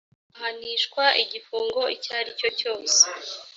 ahanishwa 0.35 1.03
igifungo 1.23 1.81
icyo 1.95 2.11
aricyo 2.19 2.49
cyose 2.59 3.01